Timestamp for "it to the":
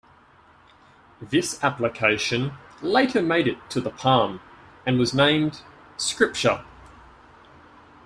3.47-3.91